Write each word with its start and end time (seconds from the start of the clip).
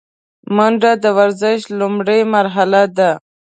منډه 0.55 0.91
د 1.03 1.05
ورزش 1.17 1.59
لومړۍ 1.79 2.21
مرحله 2.35 2.81
ده 2.97 3.11